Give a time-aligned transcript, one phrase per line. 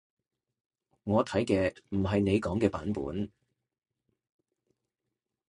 [1.03, 3.31] 我睇嘅唔係你講嘅版本